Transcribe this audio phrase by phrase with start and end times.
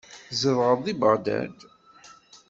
[0.29, 1.55] Tzedɣeḍ deg Beɣdad?